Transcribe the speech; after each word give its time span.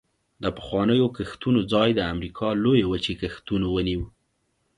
د 0.43 0.45
پخوانیو 0.57 1.13
کښتونو 1.17 1.59
ځای 1.73 1.89
د 1.95 1.99
امریکا 2.13 2.49
لویې 2.63 2.85
وچې 2.91 3.13
کښتونو 3.21 3.67
ونیو 3.75 4.01